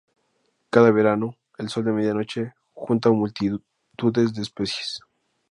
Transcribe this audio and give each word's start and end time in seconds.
Cada 0.71 0.89
verano, 0.89 1.35
el 1.59 1.69
sol 1.69 1.85
de 1.85 1.91
medianoche 1.91 2.55
junta 2.73 3.11
multitudes 3.11 4.33
de 4.33 4.41
especies. 4.41 4.99